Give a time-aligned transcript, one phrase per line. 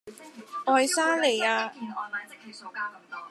[0.65, 1.71] 愛沙尼亞